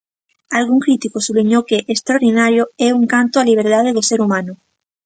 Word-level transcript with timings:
Algún 0.57 0.79
crítico 0.85 1.17
subliñou 1.27 1.61
que 1.69 1.77
'Extraordinario' 1.79 2.71
é 2.87 2.89
un 2.99 3.03
canto 3.13 3.35
á 3.41 3.43
liberdade 3.49 3.95
do 3.97 4.03
ser 4.09 4.19
humano. 4.25 4.53